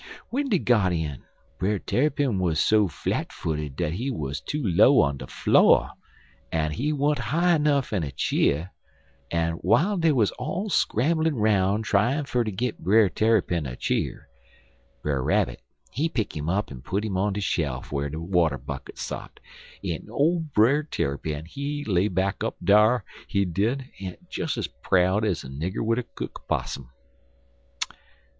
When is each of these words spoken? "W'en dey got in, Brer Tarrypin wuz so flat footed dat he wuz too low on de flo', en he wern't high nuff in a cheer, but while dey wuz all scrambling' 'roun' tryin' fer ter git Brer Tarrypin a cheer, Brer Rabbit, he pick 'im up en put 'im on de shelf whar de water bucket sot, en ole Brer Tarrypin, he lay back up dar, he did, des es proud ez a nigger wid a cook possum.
"W'en 0.31 0.49
dey 0.49 0.57
got 0.57 0.91
in, 0.91 1.23
Brer 1.59 1.77
Tarrypin 1.77 2.39
wuz 2.39 2.55
so 2.55 2.87
flat 2.87 3.31
footed 3.31 3.75
dat 3.75 3.93
he 3.93 4.09
wuz 4.09 4.41
too 4.43 4.63
low 4.65 4.99
on 4.99 5.17
de 5.17 5.27
flo', 5.27 5.89
en 6.51 6.71
he 6.71 6.91
wern't 6.91 7.19
high 7.19 7.59
nuff 7.59 7.93
in 7.93 8.01
a 8.01 8.11
cheer, 8.11 8.71
but 9.29 9.63
while 9.63 9.97
dey 9.97 10.11
wuz 10.11 10.31
all 10.39 10.71
scrambling' 10.71 11.35
'roun' 11.35 11.83
tryin' 11.83 12.25
fer 12.25 12.43
ter 12.43 12.49
git 12.49 12.79
Brer 12.79 13.09
Tarrypin 13.09 13.67
a 13.67 13.75
cheer, 13.75 14.27
Brer 15.03 15.21
Rabbit, 15.21 15.61
he 15.91 16.09
pick 16.09 16.35
'im 16.35 16.49
up 16.49 16.71
en 16.71 16.81
put 16.81 17.05
'im 17.05 17.15
on 17.15 17.33
de 17.33 17.39
shelf 17.39 17.91
whar 17.91 18.09
de 18.09 18.19
water 18.19 18.57
bucket 18.57 18.97
sot, 18.97 19.39
en 19.83 20.07
ole 20.09 20.39
Brer 20.39 20.81
Tarrypin, 20.81 21.45
he 21.45 21.85
lay 21.85 22.07
back 22.07 22.43
up 22.43 22.55
dar, 22.63 23.05
he 23.27 23.45
did, 23.45 23.85
des 23.99 24.41
es 24.57 24.67
proud 24.81 25.23
ez 25.23 25.43
a 25.43 25.47
nigger 25.47 25.85
wid 25.85 25.99
a 25.99 26.03
cook 26.15 26.47
possum. 26.47 26.89